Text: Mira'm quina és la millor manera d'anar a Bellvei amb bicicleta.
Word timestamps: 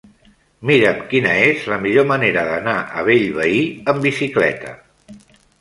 Mira'm 0.69 1.03
quina 1.11 1.33
és 1.49 1.67
la 1.73 1.77
millor 1.83 2.07
manera 2.13 2.45
d'anar 2.49 2.75
a 3.03 3.05
Bellvei 3.11 3.63
amb 3.95 4.07
bicicleta. 4.11 4.77